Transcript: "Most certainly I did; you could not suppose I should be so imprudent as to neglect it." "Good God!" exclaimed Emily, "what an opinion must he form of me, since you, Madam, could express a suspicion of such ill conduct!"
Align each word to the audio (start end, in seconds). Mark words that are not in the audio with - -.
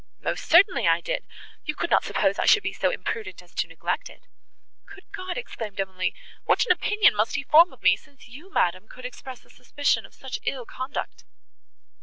"Most 0.21 0.49
certainly 0.49 0.87
I 0.87 0.99
did; 0.99 1.27
you 1.63 1.75
could 1.75 1.91
not 1.91 2.03
suppose 2.03 2.39
I 2.39 2.47
should 2.47 2.63
be 2.63 2.73
so 2.73 2.89
imprudent 2.89 3.43
as 3.43 3.53
to 3.53 3.67
neglect 3.67 4.09
it." 4.09 4.25
"Good 4.87 5.03
God!" 5.15 5.37
exclaimed 5.37 5.79
Emily, 5.79 6.15
"what 6.43 6.65
an 6.65 6.71
opinion 6.71 7.15
must 7.15 7.35
he 7.35 7.43
form 7.43 7.71
of 7.71 7.83
me, 7.83 7.95
since 7.95 8.27
you, 8.27 8.51
Madam, 8.51 8.87
could 8.87 9.05
express 9.05 9.45
a 9.45 9.49
suspicion 9.51 10.03
of 10.07 10.15
such 10.15 10.39
ill 10.43 10.65
conduct!" 10.65 11.23